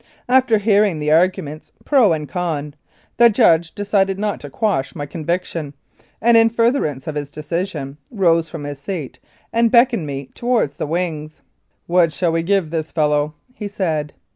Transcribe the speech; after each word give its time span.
After 0.27 0.57
hearing 0.57 0.97
the 0.97 1.11
arguments 1.11 1.71
pro 1.85 2.11
and 2.11 2.27
con, 2.27 2.73
the 3.17 3.29
judge 3.29 3.75
decided 3.75 4.17
not 4.17 4.39
to 4.39 4.49
quash 4.49 4.95
my 4.95 5.05
conviction, 5.05 5.75
and 6.19 6.35
in 6.35 6.49
furtherance 6.49 7.05
of 7.05 7.13
his 7.13 7.29
decision, 7.29 7.97
rose 8.09 8.49
from 8.49 8.63
his 8.63 8.79
seat 8.79 9.19
and 9.53 9.69
beckoned 9.69 10.07
me 10.07 10.31
towards 10.33 10.77
the 10.77 10.87
wings. 10.87 11.43
"What 11.85 12.11
shall 12.11 12.31
we 12.31 12.41
give 12.41 12.71
this 12.71 12.91
fellow?" 12.91 13.35
he 13.59 13.67
said. 13.67 14.13